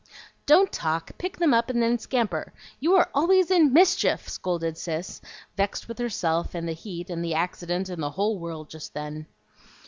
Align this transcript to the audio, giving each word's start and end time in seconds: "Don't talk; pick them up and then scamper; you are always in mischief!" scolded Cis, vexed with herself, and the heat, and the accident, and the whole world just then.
"Don't 0.47 0.71
talk; 0.73 1.15
pick 1.19 1.37
them 1.37 1.53
up 1.53 1.69
and 1.69 1.79
then 1.79 1.99
scamper; 1.99 2.53
you 2.79 2.95
are 2.95 3.11
always 3.13 3.51
in 3.51 3.71
mischief!" 3.71 4.27
scolded 4.27 4.75
Cis, 4.75 5.21
vexed 5.55 5.87
with 5.87 5.99
herself, 5.99 6.55
and 6.55 6.67
the 6.67 6.73
heat, 6.73 7.11
and 7.11 7.23
the 7.23 7.35
accident, 7.35 7.87
and 7.87 8.01
the 8.01 8.09
whole 8.09 8.39
world 8.39 8.67
just 8.67 8.95
then. 8.95 9.27